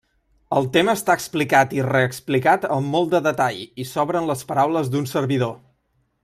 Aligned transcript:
El 0.59 0.67
tema 0.77 0.95
està 0.99 1.15
explicat 1.19 1.75
i 1.79 1.83
reexplicat 1.87 2.65
amb 2.77 2.95
molt 2.97 3.13
de 3.13 3.21
detall 3.29 3.61
i 3.85 3.89
sobren 3.91 4.27
les 4.31 4.43
paraules 4.53 4.91
d'un 4.97 5.07
servidor. 5.17 5.55